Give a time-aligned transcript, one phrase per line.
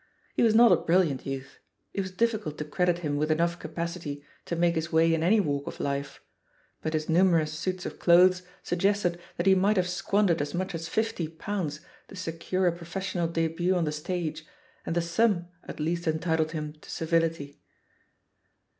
[0.33, 1.59] He was not a brilliant youth;
[1.93, 5.39] it mas difficult to credit him with enough capacity to make his way in any
[5.39, 6.23] walk of life;
[6.81, 10.73] but his nu merous suits of clothes suggested that he might have squandered as much
[10.73, 14.43] as fifty pounds to se cure a professional debut on the stage,
[14.87, 17.61] and the sum at least entitled him to civility.